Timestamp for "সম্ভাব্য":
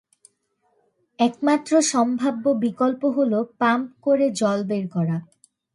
1.91-2.45